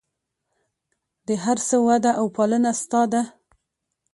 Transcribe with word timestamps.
د 1.27 1.29
هر 1.43 1.57
څه 1.67 1.75
وده 1.87 2.11
او 2.19 2.25
پالنه 2.35 2.71
ستا 2.81 3.01
ده. 3.11 3.21